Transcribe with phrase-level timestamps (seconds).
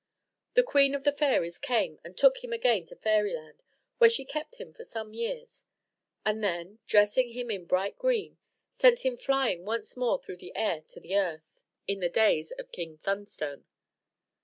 [0.55, 3.61] The queen of the fairies came and took him again to Fairyland,
[3.99, 5.63] where she kept him for some years;
[6.25, 8.39] and then, dressing him in bright green,
[8.71, 12.71] sent him flying once more through the air to the earth, in the days of
[12.71, 13.65] King Thunstone.